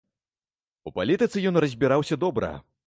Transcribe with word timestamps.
У 0.89 0.95
палітыцы 0.97 1.47
ён 1.51 1.63
разбіраўся 1.67 2.15
добра. 2.27 2.55